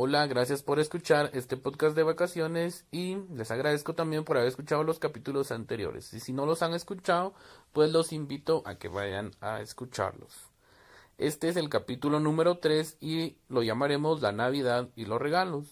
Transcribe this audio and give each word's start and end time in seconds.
Hola, 0.00 0.28
gracias 0.28 0.62
por 0.62 0.78
escuchar 0.78 1.28
este 1.34 1.56
podcast 1.56 1.96
de 1.96 2.04
vacaciones 2.04 2.86
y 2.92 3.16
les 3.34 3.50
agradezco 3.50 3.96
también 3.96 4.22
por 4.22 4.36
haber 4.36 4.48
escuchado 4.48 4.84
los 4.84 5.00
capítulos 5.00 5.50
anteriores. 5.50 6.14
Y 6.14 6.20
si 6.20 6.32
no 6.32 6.46
los 6.46 6.62
han 6.62 6.72
escuchado, 6.72 7.34
pues 7.72 7.90
los 7.90 8.12
invito 8.12 8.62
a 8.64 8.76
que 8.76 8.86
vayan 8.86 9.32
a 9.40 9.60
escucharlos. 9.60 10.32
Este 11.18 11.48
es 11.48 11.56
el 11.56 11.68
capítulo 11.68 12.20
número 12.20 12.58
3 12.58 12.98
y 13.00 13.38
lo 13.48 13.64
llamaremos 13.64 14.22
La 14.22 14.30
Navidad 14.30 14.88
y 14.94 15.06
los 15.06 15.20
regalos. 15.20 15.66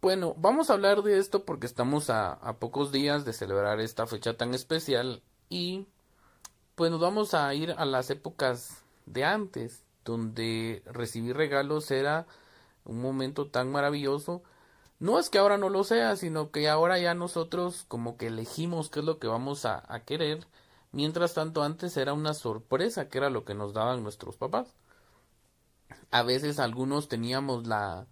Bueno, 0.00 0.34
vamos 0.38 0.70
a 0.70 0.72
hablar 0.72 1.02
de 1.02 1.18
esto 1.18 1.44
porque 1.44 1.66
estamos 1.66 2.08
a, 2.08 2.32
a 2.32 2.54
pocos 2.54 2.92
días 2.92 3.26
de 3.26 3.34
celebrar 3.34 3.78
esta 3.78 4.06
fecha 4.06 4.38
tan 4.38 4.54
especial 4.54 5.20
y 5.50 5.86
pues 6.76 6.90
nos 6.90 7.00
vamos 7.00 7.34
a 7.34 7.52
ir 7.52 7.74
a 7.76 7.84
las 7.84 8.08
épocas 8.08 8.82
de 9.04 9.22
antes, 9.22 9.82
donde 10.02 10.82
recibir 10.86 11.36
regalos 11.36 11.90
era 11.90 12.26
un 12.86 13.00
momento 13.02 13.48
tan 13.48 13.70
maravilloso. 13.70 14.42
No 14.98 15.18
es 15.18 15.30
que 15.30 15.38
ahora 15.38 15.58
no 15.58 15.68
lo 15.68 15.84
sea, 15.84 16.16
sino 16.16 16.50
que 16.50 16.68
ahora 16.68 16.98
ya 16.98 17.14
nosotros 17.14 17.84
como 17.88 18.16
que 18.16 18.28
elegimos 18.28 18.90
qué 18.90 19.00
es 19.00 19.06
lo 19.06 19.18
que 19.18 19.26
vamos 19.28 19.66
a, 19.66 19.82
querer. 20.06 20.46
Mientras 20.92 21.34
tanto 21.34 21.62
antes 21.62 21.96
era 21.96 22.14
una 22.14 22.34
sorpresa 22.34 23.08
que 23.08 23.18
era 23.18 23.30
lo 23.30 23.44
que 23.44 23.54
nos 23.54 23.74
daban 23.74 24.02
nuestros 24.02 24.36
papás. 24.36 24.74
A 26.10 26.22
veces 26.22 26.58
algunos 26.58 27.08
teníamos 27.08 27.66
la... 27.66 28.06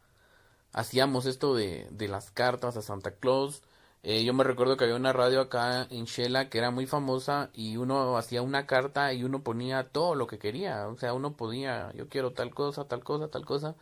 hacíamos 0.73 1.27
esto 1.27 1.55
de, 1.55 1.89
de 1.91 2.09
las 2.09 2.31
cartas 2.31 2.77
a 2.77 2.83
Santa 2.83 3.13
Claus. 3.17 3.63
Eh, 4.03 4.25
yo 4.25 4.35
me 4.35 4.45
recuerdo 4.45 4.77
que 4.77 4.85
había 4.85 4.97
una 4.97 5.13
radio 5.15 5.41
acá 5.41 5.87
en 5.91 6.05
Shela 6.05 6.51
que 6.51 6.59
era 6.59 6.71
muy 6.71 6.87
famosa 6.87 7.51
y 7.55 7.79
uno 7.79 8.17
hacía 8.19 8.43
una 8.43 8.67
carta 8.67 9.13
y 9.15 9.25
uno 9.25 9.43
ponía 9.43 9.89
todo 9.91 10.15
lo 10.15 10.27
que 10.27 10.39
quería. 10.39 10.89
O 10.89 10.97
sea, 10.99 11.15
uno 11.15 11.37
podía, 11.37 11.93
yo 11.95 12.09
quiero 12.09 12.33
tal 12.35 12.55
cosa, 12.55 12.87
tal 12.87 13.03
cosa, 13.05 13.29
tal 13.29 13.47
cosa 13.47 13.77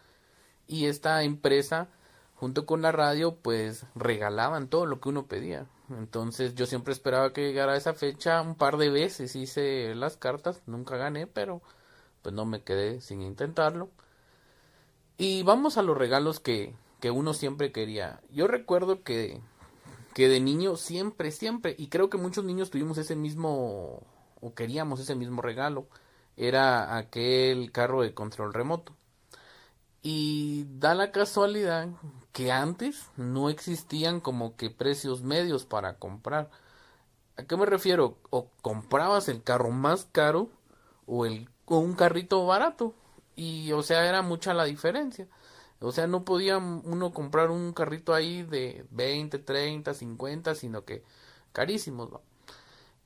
y 0.67 0.87
esta 0.87 1.23
empresa 1.23 1.89
junto 2.35 2.67
con 2.67 2.83
la 2.83 2.91
radio 2.91 3.37
pues 3.37 3.87
regalaban 3.95 4.69
todo 4.69 4.87
lo 4.87 5.01
que 5.01 5.09
uno 5.11 5.27
pedía. 5.27 5.67
Entonces 5.91 6.55
yo 6.55 6.67
siempre 6.67 6.93
esperaba 6.93 7.33
que 7.33 7.43
llegara 7.43 7.77
esa 7.77 7.95
fecha 7.95 8.41
un 8.41 8.55
par 8.55 8.79
de 8.79 8.91
veces, 8.91 9.37
hice 9.37 9.95
las 9.95 10.17
cartas, 10.17 10.63
nunca 10.67 10.97
gané, 10.97 11.27
pero 11.27 11.63
pues 12.23 12.35
no 12.35 12.45
me 12.45 12.63
quedé 12.63 13.01
sin 13.01 13.23
intentarlo. 13.23 13.91
Y 15.19 15.43
vamos 15.43 15.77
a 15.79 15.83
los 15.83 15.97
regalos 15.97 16.41
que, 16.41 16.75
que 17.01 17.11
uno 17.11 17.35
siempre 17.35 17.73
quería. 17.73 18.21
Yo 18.31 18.47
recuerdo 18.47 19.03
que, 19.03 19.41
que 20.15 20.29
de 20.29 20.41
niño 20.41 20.77
siempre, 20.77 21.31
siempre, 21.31 21.75
y 21.79 21.89
creo 21.89 22.11
que 22.11 22.19
muchos 22.19 22.45
niños 22.45 22.71
tuvimos 22.71 22.99
ese 22.99 23.15
mismo, 23.15 24.03
o 24.41 24.55
queríamos 24.55 25.01
ese 25.01 25.15
mismo 25.15 25.43
regalo, 25.43 25.87
era 26.37 26.97
aquel 26.97 27.73
carro 27.73 28.03
de 28.03 28.15
control 28.15 28.55
remoto. 28.55 28.97
Y 30.03 30.67
da 30.79 30.95
la 30.95 31.13
casualidad 31.13 31.89
que 32.33 32.51
antes 32.51 33.07
no 33.17 33.51
existían 33.51 34.21
como 34.21 34.57
que 34.57 34.69
precios 34.71 35.23
medios 35.23 35.65
para 35.65 35.99
comprar. 35.99 36.51
¿A 37.37 37.45
qué 37.45 37.57
me 37.57 37.67
refiero? 37.67 38.19
O 38.31 38.49
comprabas 38.63 39.29
el 39.29 39.43
carro 39.43 39.71
más 39.71 40.09
caro 40.11 40.49
o, 41.07 41.25
el, 41.27 41.49
o 41.67 41.79
un 41.79 41.95
carrito 41.95 42.45
barato. 42.47 42.95
Y 43.37 43.73
o 43.73 43.83
sea, 43.83 44.09
era 44.09 44.23
mucha 44.23 44.55
la 44.55 44.65
diferencia. 44.65 45.29
O 45.81 45.93
sea, 45.93 46.07
no 46.07 46.25
podía 46.25 46.59
uno 46.59 47.13
comprar 47.13 47.51
un 47.51 47.73
carrito 47.73 48.15
ahí 48.15 48.43
de 48.43 48.87
20, 48.91 49.39
30, 49.39 49.95
50, 49.95 50.55
sino 50.55 50.85
que 50.85 51.05
carísimos. 51.53 52.11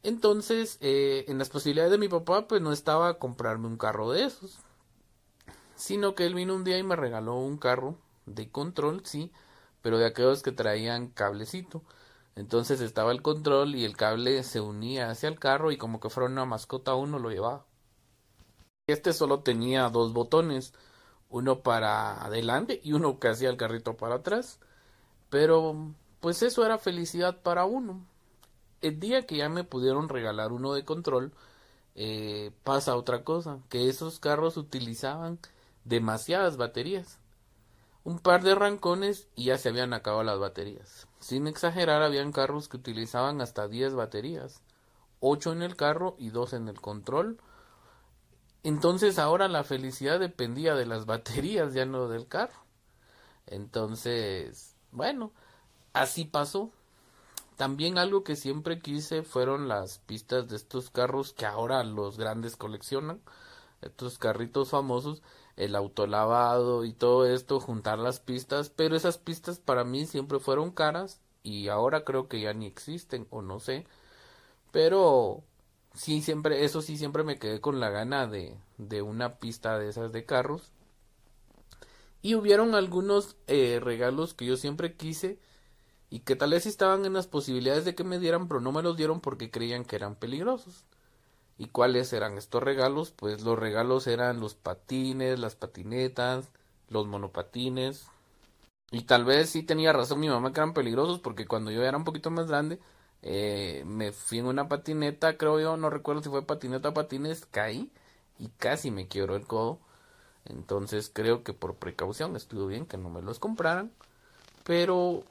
Entonces, 0.02 0.78
eh, 0.80 1.24
en 1.28 1.39
las 1.39 1.50
posibilidades 1.50 1.92
de 1.92 1.98
mi 1.98 2.08
papá, 2.08 2.48
pues 2.48 2.62
no 2.62 2.72
estaba 2.72 3.19
comprarme 3.19 3.67
un 3.67 3.77
carro 3.78 4.11
de 4.12 4.24
esos 4.24 4.58
sino 5.77 6.14
que 6.14 6.27
él 6.27 6.34
vino 6.34 6.55
un 6.55 6.64
día 6.64 6.78
y 6.78 6.82
me 6.82 6.96
regaló 6.96 7.36
un 7.36 7.58
carro 7.58 7.96
de 8.27 8.50
control, 8.50 9.02
sí, 9.05 9.32
pero 9.83 9.98
de 9.98 10.06
aquellos 10.06 10.42
que 10.42 10.52
traían 10.52 11.08
cablecito. 11.08 11.83
Entonces 12.34 12.80
estaba 12.80 13.12
el 13.12 13.22
control 13.22 13.77
y 13.77 13.84
el 13.84 13.96
cable 13.96 14.42
se 14.42 14.60
unía 14.60 15.10
hacia 15.10 15.28
el 15.28 15.38
carro 15.38 15.73
y 15.73 15.78
como 15.78 16.01
que 16.01 16.11
fuera 16.11 16.28
una 16.28 16.45
mascota 16.45 16.95
uno 16.95 17.18
lo 17.18 17.30
llevaba. 17.30 17.67
Este 18.89 19.12
solo 19.12 19.40
tenía 19.40 19.89
dos 19.90 20.12
botones, 20.12 20.73
uno 21.28 21.61
para 21.61 22.24
adelante 22.24 22.80
y 22.84 22.92
uno 22.92 23.18
que 23.18 23.28
hacía 23.28 23.51
el 23.51 23.56
carrito 23.56 23.96
para 23.96 24.17
atrás. 24.17 24.61
Pero 25.30 25.95
pues 26.20 26.42
eso 26.42 26.64
era 26.64 26.78
felicidad 26.78 27.42
para 27.42 27.64
uno. 27.64 28.06
El 28.83 29.01
día 29.01 29.27
que 29.27 29.36
ya 29.39 29.48
me 29.48 29.64
pudieron 29.64 30.08
regalar 30.08 30.52
uno 30.52 30.74
de 30.74 30.84
control, 30.84 31.33
eh, 31.95 32.52
pasa 32.64 32.96
otra 32.96 33.24
cosa, 33.24 33.61
que 33.70 33.89
esos 33.89 34.20
carros 34.20 34.56
utilizaban 34.56 35.39
demasiadas 35.86 36.57
baterías. 36.57 37.19
Un 38.05 38.19
par 38.19 38.42
de 38.42 38.55
rancones 38.55 39.29
y 39.35 39.47
ya 39.47 39.58
se 39.58 39.70
habían 39.70 39.92
acabado 39.92 40.23
las 40.23 40.39
baterías. 40.39 41.08
Sin 41.19 41.47
exagerar, 41.47 42.02
habían 42.02 42.33
carros 42.33 42.69
que 42.69 42.77
utilizaban 42.77 43.41
hasta 43.41 43.67
10 43.67 43.95
baterías, 43.95 44.63
8 45.20 45.52
en 45.52 45.63
el 45.63 45.77
carro 45.77 46.14
y 46.19 46.30
2 46.30 46.52
en 46.52 46.69
el 46.69 46.80
control. 46.80 47.39
Entonces 48.63 49.19
ahora 49.19 49.48
la 49.48 49.64
felicidad 49.64 50.20
dependía 50.20 50.75
de 50.75 50.86
las 50.86 51.07
baterías, 51.07 51.73
ya 51.73 51.86
no 51.86 52.08
del 52.08 52.29
carro. 52.29 52.64
Entonces, 53.46 54.77
bueno, 54.92 55.33
así 55.92 56.25
pasó. 56.25 56.70
También 57.57 57.96
algo 57.96 58.23
que 58.23 58.36
siempre 58.36 58.80
quise 58.80 59.23
fueron 59.23 59.67
las 59.67 59.98
pistas 60.01 60.48
de 60.48 60.57
estos 60.57 60.91
carros 60.91 61.33
que 61.33 61.46
ahora 61.46 61.83
los 61.85 62.19
grandes 62.19 62.55
coleccionan, 62.55 63.20
estos 63.86 64.19
carritos 64.19 64.70
famosos 64.70 65.23
el 65.57 65.74
autolavado 65.74 66.85
y 66.85 66.92
todo 66.92 67.27
esto, 67.27 67.61
juntar 67.61 67.98
las 67.98 68.20
pistas, 68.20 68.70
pero 68.70 68.97
esas 68.97 69.19
pistas 69.19 69.58
para 69.58 69.85
mí 69.85 70.07
siempre 70.07 70.39
fueron 70.39 70.70
caras 70.70 71.20
y 71.42 71.69
ahora 71.69 72.05
creo 72.05 72.29
que 72.29 72.41
ya 72.41 72.52
ni 72.52 72.67
existen 72.67 73.27
o 73.30 73.42
no 73.42 73.61
sé, 73.61 73.86
pero 74.73 75.45
sí 75.95 76.23
siempre, 76.23 76.64
eso 76.64 76.83
sí 76.83 76.98
siempre 76.98 77.25
me 77.25 77.39
quedé 77.39 77.61
con 77.61 77.80
la 77.80 77.91
gana 77.91 78.27
de, 78.27 78.57
de 78.79 79.02
una 79.02 79.39
pista 79.39 79.79
de 79.79 79.89
esas 79.91 80.13
de 80.13 80.25
carros 80.27 80.73
y 82.23 82.35
hubieron 82.35 82.75
algunos 82.75 83.36
eh, 83.46 83.80
regalos 83.83 84.35
que 84.35 84.46
yo 84.46 84.57
siempre 84.57 84.95
quise 84.96 85.39
y 86.11 86.20
que 86.20 86.36
tal 86.36 86.51
vez 86.52 86.67
estaban 86.67 87.05
en 87.07 87.14
las 87.14 87.27
posibilidades 87.29 87.85
de 87.85 87.95
que 87.95 88.05
me 88.05 88.19
dieran, 88.19 88.48
pero 88.48 88.61
no 88.61 88.73
me 88.73 88.83
los 88.83 88.96
dieron 88.96 89.20
porque 89.20 89.51
creían 89.51 89.85
que 89.85 89.96
eran 89.96 90.17
peligrosos. 90.17 90.85
¿Y 91.58 91.68
cuáles 91.68 92.12
eran 92.12 92.36
estos 92.36 92.62
regalos? 92.62 93.11
Pues 93.12 93.42
los 93.42 93.58
regalos 93.58 94.06
eran 94.06 94.40
los 94.40 94.55
patines, 94.55 95.39
las 95.39 95.56
patinetas, 95.56 96.50
los 96.90 97.06
monopatines. 97.06 98.06
Y 98.90 99.02
tal 99.02 99.24
vez 99.24 99.50
sí 99.50 99.62
tenía 99.62 99.92
razón 99.92 100.20
mi 100.20 100.28
mamá 100.28 100.52
que 100.52 100.61
eran 100.61 100.74
peligrosos 100.74 101.18
porque 101.20 101.46
cuando 101.46 101.70
yo 101.70 101.83
era 101.83 101.96
un 101.96 102.05
poquito 102.05 102.30
más 102.30 102.46
grande 102.46 102.78
eh, 103.22 103.83
me 103.86 104.12
fui 104.12 104.39
en 104.39 104.46
una 104.46 104.68
patineta, 104.68 105.36
creo 105.36 105.58
yo, 105.61 105.77
no 105.77 105.90
recuerdo 105.90 106.22
si 106.22 106.28
fue 106.28 106.46
patineta 106.46 106.90
o 106.90 106.95
patines, 106.95 107.46
caí 107.46 107.90
y 108.39 108.48
casi 108.58 108.90
me 108.90 109.08
quebró 109.08 109.36
el 109.36 109.46
codo. 109.46 109.78
Entonces 110.45 111.11
creo 111.12 111.42
que 111.42 111.52
por 111.52 111.77
precaución 111.77 112.36
estuvo 112.36 112.66
bien 112.66 112.86
que 112.86 112.98
no 112.98 113.11
me 113.11 113.22
los 113.22 113.39
compraran. 113.40 113.92
Pero 114.64 115.24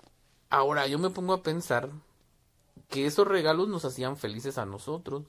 ahora 0.49 0.87
yo 0.87 0.99
me 0.99 1.09
pongo 1.09 1.33
a 1.33 1.43
pensar 1.43 1.89
que 2.89 3.05
esos 3.05 3.27
regalos 3.27 3.69
nos 3.69 3.85
hacían 3.85 4.17
felices 4.17 4.57
a 4.57 4.65
nosotros 4.65 5.23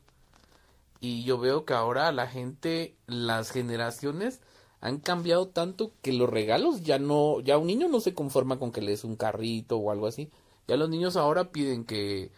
y 1.00 1.24
yo 1.24 1.38
veo 1.38 1.64
que 1.64 1.74
ahora 1.74 2.10
la 2.12 2.26
gente, 2.26 2.96
las 3.06 3.50
generaciones 3.50 4.40
han 4.80 4.98
cambiado 4.98 5.48
tanto 5.48 5.92
que 6.02 6.12
los 6.12 6.28
regalos 6.28 6.82
ya 6.82 6.98
no, 6.98 7.40
ya 7.40 7.58
un 7.58 7.66
niño 7.66 7.88
no 7.88 8.00
se 8.00 8.14
conforma 8.14 8.58
con 8.58 8.72
que 8.72 8.80
le 8.80 8.92
des 8.92 9.04
un 9.04 9.16
carrito 9.16 9.76
o 9.78 9.90
algo 9.90 10.06
así. 10.06 10.30
Ya 10.68 10.76
los 10.76 10.88
niños 10.88 11.16
ahora 11.16 11.50
piden 11.52 11.84
que, 11.84 12.30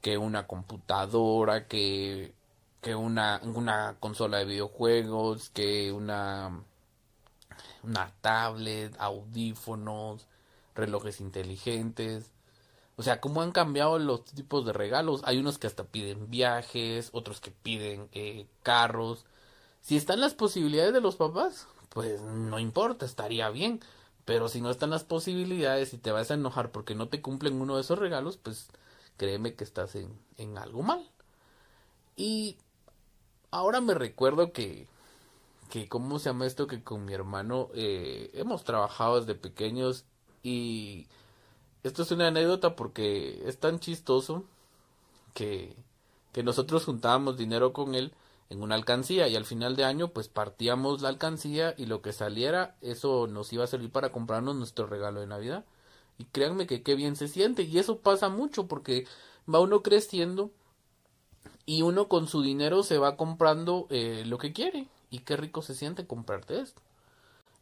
que 0.00 0.18
una 0.18 0.46
computadora, 0.46 1.66
que, 1.68 2.34
que 2.80 2.94
una, 2.94 3.40
una 3.44 3.96
consola 4.00 4.38
de 4.38 4.44
videojuegos, 4.46 5.50
que 5.50 5.92
una, 5.92 6.62
una 7.82 8.12
tablet, 8.20 8.94
audífonos, 8.98 10.26
relojes 10.74 11.20
inteligentes. 11.20 12.30
O 13.02 13.04
sea, 13.04 13.20
cómo 13.20 13.42
han 13.42 13.50
cambiado 13.50 13.98
los 13.98 14.24
tipos 14.24 14.64
de 14.64 14.72
regalos. 14.72 15.22
Hay 15.24 15.38
unos 15.38 15.58
que 15.58 15.66
hasta 15.66 15.82
piden 15.82 16.30
viajes, 16.30 17.10
otros 17.12 17.40
que 17.40 17.50
piden 17.50 18.08
eh, 18.12 18.46
carros. 18.62 19.24
Si 19.80 19.96
están 19.96 20.20
las 20.20 20.34
posibilidades 20.34 20.92
de 20.92 21.00
los 21.00 21.16
papás, 21.16 21.66
pues 21.88 22.20
no 22.20 22.60
importa, 22.60 23.04
estaría 23.04 23.50
bien. 23.50 23.80
Pero 24.24 24.48
si 24.48 24.60
no 24.60 24.70
están 24.70 24.90
las 24.90 25.02
posibilidades 25.02 25.92
y 25.94 25.98
te 25.98 26.12
vas 26.12 26.30
a 26.30 26.34
enojar 26.34 26.70
porque 26.70 26.94
no 26.94 27.08
te 27.08 27.20
cumplen 27.20 27.60
uno 27.60 27.74
de 27.74 27.80
esos 27.80 27.98
regalos, 27.98 28.36
pues 28.36 28.68
créeme 29.16 29.56
que 29.56 29.64
estás 29.64 29.96
en, 29.96 30.16
en 30.36 30.56
algo 30.56 30.84
mal. 30.84 31.10
Y 32.14 32.56
ahora 33.50 33.80
me 33.80 33.94
recuerdo 33.94 34.52
que, 34.52 34.86
que, 35.70 35.88
¿cómo 35.88 36.20
se 36.20 36.26
llama 36.26 36.46
esto? 36.46 36.68
Que 36.68 36.84
con 36.84 37.04
mi 37.04 37.14
hermano 37.14 37.68
eh, 37.74 38.30
hemos 38.34 38.62
trabajado 38.62 39.18
desde 39.18 39.34
pequeños 39.34 40.04
y 40.44 41.08
esto 41.82 42.02
es 42.02 42.10
una 42.10 42.28
anécdota 42.28 42.76
porque 42.76 43.42
es 43.46 43.58
tan 43.58 43.80
chistoso 43.80 44.44
que, 45.34 45.74
que 46.32 46.42
nosotros 46.42 46.84
juntábamos 46.84 47.36
dinero 47.36 47.72
con 47.72 47.94
él 47.94 48.12
en 48.50 48.62
una 48.62 48.74
alcancía 48.74 49.28
y 49.28 49.36
al 49.36 49.46
final 49.46 49.76
de 49.76 49.84
año 49.84 50.08
pues 50.08 50.28
partíamos 50.28 51.00
la 51.00 51.08
alcancía 51.08 51.74
y 51.78 51.86
lo 51.86 52.02
que 52.02 52.12
saliera 52.12 52.76
eso 52.82 53.26
nos 53.26 53.52
iba 53.52 53.64
a 53.64 53.68
servir 53.68 53.90
para 53.90 54.12
comprarnos 54.12 54.54
nuestro 54.56 54.86
regalo 54.86 55.20
de 55.20 55.26
Navidad. 55.26 55.64
Y 56.18 56.24
créanme 56.26 56.66
que 56.66 56.82
qué 56.82 56.94
bien 56.94 57.16
se 57.16 57.28
siente 57.28 57.62
y 57.62 57.78
eso 57.78 57.98
pasa 57.98 58.28
mucho 58.28 58.66
porque 58.66 59.06
va 59.52 59.60
uno 59.60 59.82
creciendo 59.82 60.50
y 61.64 61.82
uno 61.82 62.08
con 62.08 62.28
su 62.28 62.42
dinero 62.42 62.82
se 62.82 62.98
va 62.98 63.16
comprando 63.16 63.86
eh, 63.90 64.24
lo 64.26 64.38
que 64.38 64.52
quiere 64.52 64.86
y 65.10 65.20
qué 65.20 65.36
rico 65.36 65.62
se 65.62 65.74
siente 65.74 66.06
comprarte 66.06 66.60
esto. 66.60 66.82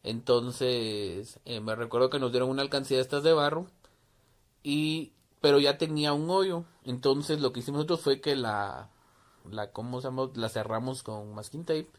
Entonces 0.03 1.39
eh, 1.45 1.61
me 1.61 1.75
recuerdo 1.75 2.09
que 2.09 2.19
nos 2.19 2.31
dieron 2.31 2.49
una 2.49 2.63
alcancía 2.63 2.97
de 2.97 3.03
estas 3.03 3.23
de 3.23 3.33
barro 3.33 3.67
y 4.63 5.13
pero 5.41 5.59
ya 5.59 5.77
tenía 5.77 6.13
un 6.13 6.29
hoyo 6.29 6.65
entonces 6.83 7.41
lo 7.41 7.53
que 7.53 7.61
hicimos 7.61 7.79
nosotros 7.79 8.01
fue 8.01 8.21
que 8.21 8.35
la 8.35 8.89
la, 9.49 9.71
¿cómo 9.71 10.01
se 10.01 10.09
La 10.35 10.49
cerramos 10.49 11.03
con 11.03 11.33
masking 11.33 11.65
tape. 11.65 11.89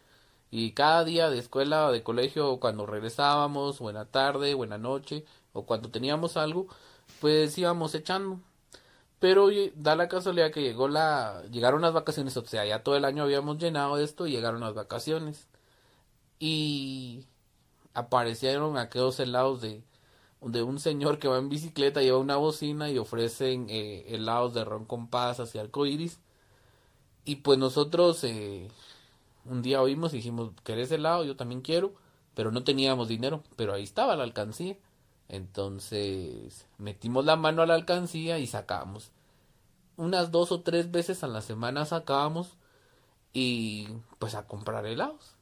Y 0.51 0.73
cada 0.73 1.05
día 1.05 1.31
de 1.31 1.39
escuela 1.39 1.89
o 1.89 1.93
de 1.93 2.03
colegio, 2.03 2.61
cuando 2.61 2.87
regresábamos, 2.87 3.81
o 3.81 3.89
en 3.91 3.97
la 3.97 4.07
tarde, 4.07 4.55
o 4.55 4.65
en 4.65 4.71
la 4.71 4.79
noche, 4.79 5.25
o 5.53 5.65
cuando 5.67 5.91
teníamos 5.91 6.37
algo, 6.37 6.69
pues 7.21 7.57
íbamos 7.59 7.95
echando. 7.95 8.41
Pero 9.19 9.49
da 9.77 9.97
la 9.97 10.09
casualidad 10.09 10.53
que 10.53 10.63
llegó 10.63 10.89
la, 10.89 11.43
llegaron 11.51 11.83
las 11.83 11.93
vacaciones, 11.95 12.37
o 12.37 12.45
sea, 12.45 12.67
ya 12.67 12.83
todo 12.83 12.97
el 12.97 13.05
año 13.05 13.23
habíamos 13.25 13.59
llenado 13.59 13.99
esto 13.99 14.27
y 14.27 14.33
llegaron 14.33 14.61
las 14.61 14.75
vacaciones. 14.75 15.49
Y 16.39 17.27
aparecieron 17.95 18.77
aquellos 18.79 19.21
helados 19.21 19.63
de, 19.63 19.83
de 20.45 20.63
un 20.63 20.79
señor 20.81 21.19
que 21.19 21.29
va 21.29 21.39
en 21.39 21.49
bicicleta, 21.49 22.03
lleva 22.03 22.19
una 22.19 22.37
bocina 22.37 22.91
y 22.91 22.99
ofrecen 22.99 23.67
eh, 23.71 24.05
helados 24.09 24.55
de 24.55 24.65
ron 24.65 24.85
con 24.85 25.09
pasas 25.09 25.55
y 25.55 25.59
arcoiris 25.59 26.19
y 27.25 27.37
pues 27.37 27.59
nosotros 27.59 28.25
eh, 28.25 28.69
un 29.45 29.63
día 29.63 29.81
oímos 29.81 30.13
y 30.13 30.17
dijimos, 30.17 30.53
¿querés 30.65 30.91
helado? 30.91 31.25
Yo 31.25 31.37
también 31.37 31.61
quiero, 31.61 31.95
pero 32.35 32.51
no 32.51 32.65
teníamos 32.65 33.09
dinero, 33.09 33.43
pero 33.57 33.75
ahí 33.75 33.85
estaba 33.85 34.17
la 34.17 34.25
alcancía. 34.25 34.77
Entonces 35.29 36.67
metimos 36.79 37.25
la 37.25 37.37
mano 37.37 37.63
a 37.63 37.67
la 37.67 37.75
alcancía 37.75 38.39
y 38.39 38.47
sacamos. 38.47 39.13
Unas 39.97 40.31
dos 40.31 40.53
o 40.53 40.63
tres 40.63 40.91
veces 40.91 41.23
a 41.23 41.29
la 41.29 41.43
semana 41.43 41.85
sacábamos 41.85 42.57
y 43.33 43.89
pues 44.19 44.35
a 44.35 44.47
comprar 44.47 44.85
helados. 44.87 45.37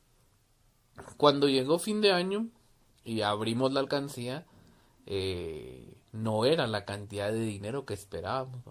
Cuando 1.17 1.49
llegó 1.49 1.79
fin 1.79 2.02
de 2.02 2.12
año 2.12 2.49
y 3.05 3.23
abrimos 3.23 3.73
la 3.73 3.81
alcancía, 3.81 4.44
eh, 5.06 5.97
no 6.12 6.44
era 6.44 6.67
la 6.67 6.85
cantidad 6.85 7.31
de 7.32 7.41
dinero 7.41 7.85
que 7.87 7.94
esperábamos 7.94 8.62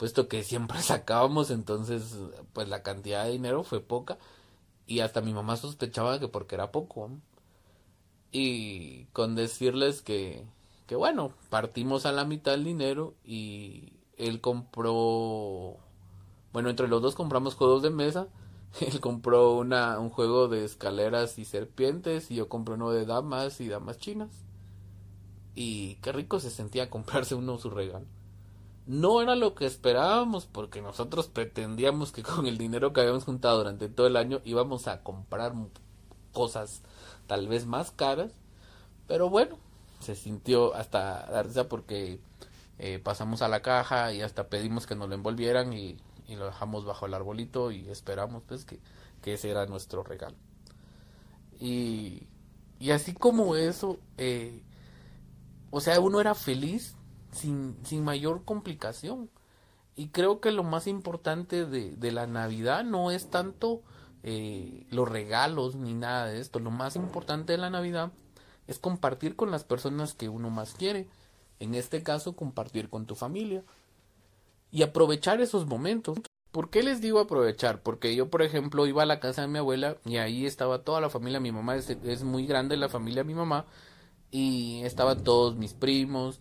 puesto 0.00 0.28
que 0.28 0.42
siempre 0.42 0.80
sacábamos, 0.82 1.50
entonces 1.50 2.16
pues 2.54 2.68
la 2.68 2.82
cantidad 2.82 3.24
de 3.26 3.32
dinero 3.32 3.62
fue 3.64 3.80
poca 3.80 4.18
y 4.86 5.00
hasta 5.00 5.20
mi 5.20 5.34
mamá 5.34 5.56
sospechaba 5.56 6.18
que 6.18 6.26
porque 6.26 6.54
era 6.56 6.72
poco. 6.72 7.10
Y 8.32 9.04
con 9.12 9.34
decirles 9.34 10.02
que, 10.02 10.46
que 10.86 10.96
bueno, 10.96 11.32
partimos 11.50 12.06
a 12.06 12.12
la 12.12 12.24
mitad 12.24 12.52
del 12.52 12.64
dinero 12.64 13.14
y 13.24 13.92
él 14.16 14.40
compró, 14.40 15.76
bueno, 16.52 16.70
entre 16.70 16.88
los 16.88 17.02
dos 17.02 17.14
compramos 17.14 17.54
juegos 17.54 17.82
de 17.82 17.90
mesa. 17.90 18.28
Él 18.80 19.00
compró 19.00 19.54
una, 19.56 19.98
un 19.98 20.10
juego 20.10 20.46
de 20.46 20.64
escaleras 20.64 21.38
y 21.40 21.44
serpientes 21.44 22.30
y 22.30 22.36
yo 22.36 22.48
compré 22.48 22.74
uno 22.74 22.92
de 22.92 23.04
damas 23.04 23.60
y 23.60 23.68
damas 23.68 23.98
chinas. 23.98 24.30
Y 25.54 25.96
qué 25.96 26.12
rico 26.12 26.40
se 26.40 26.50
sentía 26.50 26.90
comprarse 26.90 27.34
uno 27.34 27.58
su 27.58 27.70
regalo. 27.70 28.06
No 28.86 29.22
era 29.22 29.36
lo 29.36 29.54
que 29.54 29.66
esperábamos 29.66 30.46
porque 30.46 30.82
nosotros 30.82 31.28
pretendíamos 31.28 32.12
que 32.12 32.22
con 32.22 32.46
el 32.46 32.58
dinero 32.58 32.92
que 32.92 33.00
habíamos 33.00 33.24
juntado 33.24 33.58
durante 33.58 33.88
todo 33.88 34.06
el 34.06 34.16
año 34.16 34.40
íbamos 34.44 34.88
a 34.88 35.02
comprar 35.02 35.52
cosas 36.32 36.82
tal 37.26 37.48
vez 37.48 37.66
más 37.66 37.90
caras. 37.90 38.32
Pero 39.06 39.28
bueno, 39.28 39.58
se 40.00 40.16
sintió 40.16 40.74
hasta 40.74 41.28
la 41.30 41.42
risa 41.42 41.68
porque 41.68 42.20
eh, 42.78 42.98
pasamos 42.98 43.42
a 43.42 43.48
la 43.48 43.62
caja 43.62 44.12
y 44.12 44.22
hasta 44.22 44.48
pedimos 44.48 44.86
que 44.86 44.94
nos 44.96 45.08
lo 45.08 45.14
envolvieran 45.14 45.72
y, 45.72 45.98
lo 46.28 46.46
dejamos 46.46 46.84
bajo 46.84 47.06
el 47.06 47.14
arbolito 47.14 47.72
y 47.72 47.88
esperamos 47.88 48.44
pues 48.46 48.64
que, 48.64 48.78
ese 49.24 49.50
era 49.50 49.66
nuestro 49.66 50.04
regalo. 50.04 50.36
Y, 51.58 52.22
y 52.78 52.92
así 52.92 53.12
como 53.12 53.56
eso, 53.56 53.98
eh, 54.16 54.62
o 55.70 55.80
sea, 55.80 56.00
uno 56.00 56.20
era 56.20 56.34
feliz 56.34 56.96
sin, 57.32 57.76
sin 57.84 58.04
mayor 58.04 58.44
complicación. 58.44 59.30
Y 59.96 60.08
creo 60.08 60.40
que 60.40 60.52
lo 60.52 60.62
más 60.64 60.86
importante 60.86 61.66
de, 61.66 61.96
de 61.96 62.12
la 62.12 62.26
Navidad 62.26 62.84
no 62.84 63.10
es 63.10 63.30
tanto 63.30 63.82
eh, 64.22 64.86
los 64.90 65.08
regalos 65.08 65.76
ni 65.76 65.94
nada 65.94 66.26
de 66.26 66.40
esto. 66.40 66.58
Lo 66.58 66.70
más 66.70 66.96
importante 66.96 67.52
de 67.52 67.58
la 67.58 67.70
Navidad 67.70 68.12
es 68.66 68.78
compartir 68.78 69.36
con 69.36 69.50
las 69.50 69.64
personas 69.64 70.14
que 70.14 70.28
uno 70.28 70.50
más 70.50 70.74
quiere. 70.74 71.08
En 71.58 71.74
este 71.74 72.02
caso, 72.02 72.34
compartir 72.34 72.88
con 72.88 73.06
tu 73.06 73.14
familia. 73.14 73.62
Y 74.70 74.82
aprovechar 74.82 75.40
esos 75.40 75.66
momentos. 75.66 76.18
¿Por 76.52 76.70
qué 76.70 76.82
les 76.82 77.00
digo 77.00 77.20
aprovechar? 77.20 77.82
Porque 77.82 78.14
yo, 78.16 78.28
por 78.28 78.42
ejemplo, 78.42 78.86
iba 78.86 79.02
a 79.02 79.06
la 79.06 79.20
casa 79.20 79.42
de 79.42 79.48
mi 79.48 79.58
abuela 79.58 79.98
y 80.04 80.16
ahí 80.16 80.46
estaba 80.46 80.82
toda 80.82 81.00
la 81.00 81.10
familia. 81.10 81.40
Mi 81.40 81.52
mamá 81.52 81.76
es, 81.76 81.90
es 81.90 82.24
muy 82.24 82.46
grande, 82.46 82.76
la 82.76 82.88
familia 82.88 83.22
de 83.22 83.28
mi 83.28 83.34
mamá. 83.34 83.66
Y 84.30 84.82
estaban 84.84 85.24
todos 85.24 85.56
mis 85.56 85.74
primos, 85.74 86.40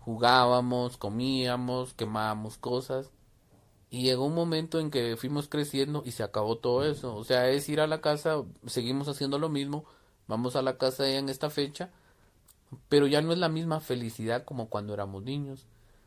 jugábamos, 0.00 0.96
comíamos, 0.96 1.94
quemábamos 1.94 2.58
cosas. 2.58 3.10
Y 3.90 4.02
llegó 4.02 4.24
un 4.26 4.34
momento 4.34 4.78
en 4.80 4.90
que 4.90 5.16
fuimos 5.16 5.48
creciendo 5.48 6.02
y 6.04 6.12
se 6.12 6.22
acabó 6.22 6.58
todo 6.58 6.84
eso. 6.84 7.14
O 7.16 7.24
sea, 7.24 7.48
es 7.50 7.68
ir 7.68 7.80
a 7.80 7.86
la 7.86 8.00
casa, 8.00 8.42
seguimos 8.66 9.08
haciendo 9.08 9.38
lo 9.38 9.48
mismo, 9.48 9.84
vamos 10.28 10.56
a 10.56 10.62
la 10.62 10.78
casa 10.78 11.08
en 11.08 11.28
esta 11.28 11.50
fecha, 11.50 11.90
pero 12.88 13.06
ya 13.06 13.20
no 13.22 13.32
es 13.32 13.38
la 13.38 13.48
misma 13.48 13.80
felicidad 13.80 14.44
como 14.44 14.68
cuando 14.68 14.94
éramos 14.94 15.24
niños, 15.24 15.66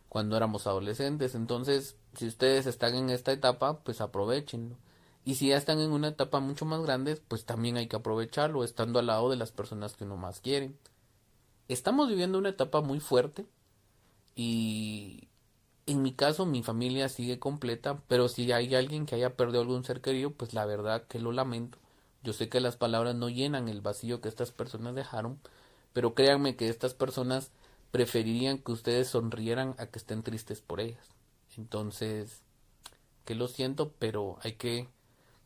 cuando 0.10 0.38
éramos 0.38 0.68
adolescentes. 0.68 1.36
Entonces, 1.36 1.98
si 2.16 2.28
ustedes 2.28 2.68
están 2.68 2.96
en 2.96 3.10
esta 3.10 3.32
etapa, 3.34 3.80
pues 3.80 4.02
aprovechenlo. 4.02 4.78
Y 5.26 5.36
si 5.36 5.50
ya 5.50 5.58
están 5.58 5.80
en 5.80 5.92
una 5.92 6.10
etapa 6.10 6.40
mucho 6.40 6.66
más 6.66 6.82
grande, 6.84 7.16
pues 7.28 7.46
también 7.46 7.78
hay 7.78 7.88
que 7.88 7.96
aprovecharlo, 7.96 8.64
estando 8.64 9.00
al 9.00 9.08
lado 9.08 9.30
de 9.30 9.38
las 9.38 9.52
personas 9.52 9.96
que 9.96 10.04
uno 10.04 10.18
más 10.18 10.42
quieren. 10.42 10.78
Estamos 11.68 12.10
viviendo 12.10 12.38
una 12.38 12.50
etapa 12.50 12.82
muy 12.82 13.00
fuerte, 13.00 13.46
y 14.36 15.28
en 15.86 16.02
mi 16.02 16.14
caso 16.14 16.46
mi 16.46 16.64
familia 16.64 17.10
sigue 17.10 17.40
completa, 17.40 18.02
pero 18.08 18.28
si 18.28 18.52
hay 18.52 18.74
alguien 18.76 19.06
que 19.06 19.16
haya 19.16 19.36
perdido 19.36 19.62
algún 19.62 19.84
ser 19.84 20.02
querido, 20.02 20.32
pues 20.32 20.54
la 20.54 20.66
verdad 20.66 21.04
que 21.08 21.20
lo 21.20 21.32
lamento. 21.32 21.78
Yo 22.24 22.34
sé 22.34 22.50
que 22.50 22.62
las 22.62 22.78
palabras 22.78 23.16
no 23.16 23.30
llenan 23.30 23.68
el 23.68 23.82
vacío 23.82 24.22
que 24.22 24.30
estas 24.30 24.52
personas 24.52 24.96
dejaron, 24.96 25.40
pero 25.94 26.14
créanme 26.16 26.56
que 26.56 26.70
estas 26.70 26.94
personas 26.94 27.52
preferirían 27.92 28.58
que 28.58 28.72
ustedes 28.72 29.10
sonrieran 29.10 29.76
a 29.78 29.88
que 29.88 30.00
estén 30.00 30.24
tristes 30.24 30.62
por 30.62 30.80
ellas. 30.80 31.06
Entonces, 31.58 32.42
que 33.26 33.36
lo 33.36 33.48
siento, 33.48 33.92
pero 34.00 34.38
hay 34.42 34.54
que 34.54 34.90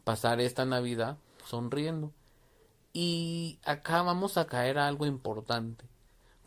pasar 0.03 0.39
esta 0.39 0.65
Navidad 0.65 1.17
sonriendo. 1.45 2.11
Y 2.93 3.59
acá 3.65 4.01
vamos 4.03 4.37
a 4.37 4.47
caer 4.47 4.77
a 4.77 4.87
algo 4.87 5.05
importante. 5.05 5.85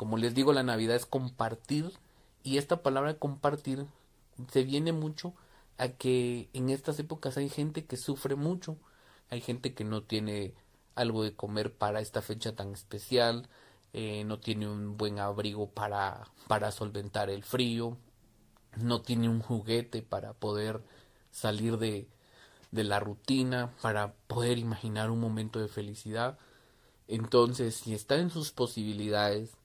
Como 0.01 0.17
les 0.17 0.35
digo, 0.35 0.55
la 0.55 0.63
Navidad 0.63 0.97
es 0.97 1.05
compartir 1.05 1.93
y 2.43 2.57
esta 2.57 2.83
palabra 2.83 3.19
compartir 3.19 3.85
se 4.51 4.65
viene 4.65 4.93
mucho 4.93 5.35
a 5.77 5.89
que 5.89 6.49
en 6.55 6.71
estas 6.71 6.99
épocas 6.99 7.37
hay 7.37 7.51
gente 7.51 7.85
que 7.85 7.99
sufre 7.99 8.35
mucho, 8.35 8.79
hay 9.29 9.43
gente 9.43 9.75
que 9.75 9.85
no 9.85 10.03
tiene 10.03 10.55
algo 10.95 11.23
de 11.23 11.35
comer 11.35 11.75
para 11.75 12.01
esta 12.01 12.23
fecha 12.23 12.57
tan 12.57 12.73
especial, 12.73 13.51
eh, 13.93 14.25
no 14.25 14.41
tiene 14.41 14.71
un 14.71 14.97
buen 14.97 15.19
abrigo 15.19 15.69
para, 15.69 16.27
para 16.49 16.73
solventar 16.73 17.29
el 17.29 17.45
frío, 17.45 17.99
no 18.79 19.03
tiene 19.03 19.29
un 19.29 19.43
juguete 19.43 20.01
para 20.01 20.33
poder 20.33 20.83
salir 21.31 21.77
de, 21.77 22.09
de 22.71 22.85
la 22.85 23.01
rutina, 23.01 23.75
para 23.83 24.15
poder 24.29 24.57
imaginar 24.57 25.11
un 25.11 25.21
momento 25.21 25.59
de 25.59 25.69
felicidad. 25.69 26.39
Entonces, 27.07 27.75
si 27.75 27.93
está 27.93 28.17
en 28.17 28.31
sus 28.31 28.51
posibilidades, 28.51 29.60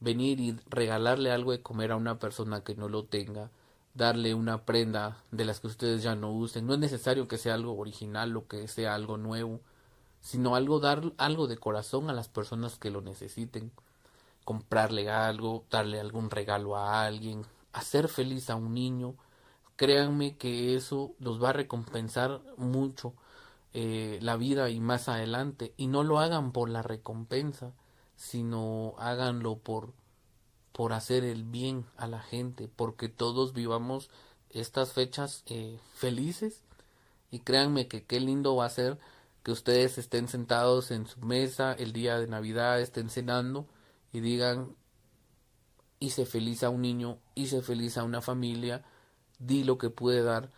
venir 0.00 0.40
y 0.40 0.58
regalarle 0.68 1.32
algo 1.32 1.52
de 1.52 1.62
comer 1.62 1.92
a 1.92 1.96
una 1.96 2.18
persona 2.18 2.62
que 2.62 2.74
no 2.74 2.88
lo 2.88 3.04
tenga, 3.04 3.50
darle 3.94 4.34
una 4.34 4.64
prenda 4.64 5.18
de 5.30 5.44
las 5.44 5.60
que 5.60 5.68
ustedes 5.68 6.02
ya 6.02 6.14
no 6.14 6.32
usen. 6.32 6.66
No 6.66 6.74
es 6.74 6.80
necesario 6.80 7.28
que 7.28 7.38
sea 7.38 7.54
algo 7.54 7.76
original 7.76 8.36
o 8.36 8.46
que 8.46 8.68
sea 8.68 8.94
algo 8.94 9.16
nuevo, 9.16 9.60
sino 10.20 10.56
algo 10.56 10.80
dar 10.80 11.12
algo 11.18 11.46
de 11.46 11.58
corazón 11.58 12.10
a 12.10 12.12
las 12.12 12.28
personas 12.28 12.76
que 12.78 12.90
lo 12.90 13.00
necesiten. 13.00 13.72
Comprarle 14.44 15.10
algo, 15.10 15.64
darle 15.70 16.00
algún 16.00 16.30
regalo 16.30 16.76
a 16.76 17.04
alguien, 17.04 17.44
hacer 17.72 18.08
feliz 18.08 18.50
a 18.50 18.56
un 18.56 18.74
niño. 18.74 19.14
Créanme 19.76 20.36
que 20.36 20.76
eso 20.76 21.12
los 21.18 21.42
va 21.42 21.50
a 21.50 21.52
recompensar 21.54 22.40
mucho 22.56 23.14
eh, 23.74 24.18
la 24.22 24.36
vida 24.36 24.70
y 24.70 24.80
más 24.80 25.08
adelante. 25.08 25.74
Y 25.76 25.88
no 25.88 26.04
lo 26.04 26.18
hagan 26.20 26.52
por 26.52 26.70
la 26.70 26.82
recompensa 26.82 27.72
sino 28.16 28.94
háganlo 28.98 29.58
por 29.58 29.92
por 30.76 30.92
hacer 30.92 31.24
el 31.24 31.42
bien 31.42 31.86
a 31.96 32.06
la 32.06 32.20
gente, 32.20 32.68
porque 32.68 33.08
todos 33.08 33.54
vivamos 33.54 34.10
estas 34.50 34.92
fechas 34.92 35.42
eh, 35.46 35.80
felices 35.94 36.62
Y 37.30 37.40
créanme 37.40 37.88
que 37.88 38.04
qué 38.04 38.20
lindo 38.20 38.56
va 38.56 38.66
a 38.66 38.70
ser 38.70 38.98
que 39.42 39.52
ustedes 39.52 39.96
estén 39.96 40.28
sentados 40.28 40.90
en 40.90 41.06
su 41.06 41.18
mesa 41.20 41.72
el 41.72 41.94
día 41.94 42.18
de 42.18 42.26
Navidad, 42.26 42.78
estén 42.80 43.08
cenando 43.08 43.66
y 44.12 44.20
digan, 44.20 44.76
hice 45.98 46.26
feliz 46.26 46.62
a 46.62 46.68
un 46.68 46.82
niño, 46.82 47.18
hice 47.34 47.62
feliz 47.62 47.96
a 47.96 48.04
una 48.04 48.20
familia, 48.20 48.84
di 49.38 49.64
lo 49.64 49.78
que 49.78 49.88
pude 49.88 50.22
dar. 50.22 50.50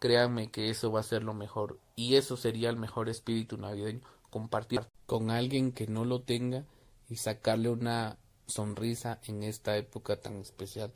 Créanme 0.00 0.50
que 0.50 0.68
eso 0.68 0.92
va 0.92 1.00
a 1.00 1.04
ser 1.04 1.22
lo 1.22 1.32
mejor 1.32 1.78
y 1.96 2.16
eso 2.16 2.36
sería 2.36 2.68
el 2.68 2.76
mejor 2.76 3.08
espíritu 3.08 3.56
navideño, 3.56 4.02
compartir 4.28 4.86
con 5.06 5.30
alguien 5.30 5.72
que 5.72 5.86
no 5.86 6.04
lo 6.04 6.20
tenga 6.20 6.66
y 7.12 7.16
sacarle 7.16 7.68
una 7.68 8.16
sonrisa 8.46 9.20
en 9.24 9.42
esta 9.42 9.76
época 9.76 10.18
tan 10.18 10.36
especial. 10.36 10.90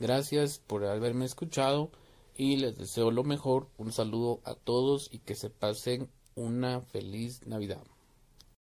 Gracias 0.00 0.58
por 0.58 0.86
haberme 0.86 1.26
escuchado 1.26 1.90
y 2.34 2.56
les 2.56 2.78
deseo 2.78 3.10
lo 3.10 3.22
mejor. 3.22 3.68
Un 3.76 3.92
saludo 3.92 4.40
a 4.44 4.54
todos 4.54 5.10
y 5.12 5.18
que 5.18 5.34
se 5.34 5.50
pasen 5.50 6.08
una 6.34 6.80
feliz 6.80 7.46
Navidad. 7.46 7.84